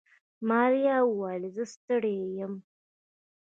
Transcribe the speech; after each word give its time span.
ماريا 0.47 0.97
وويل 1.09 1.43
زه 1.55 1.63
ستړې 1.73 2.15
يم. 2.39 2.53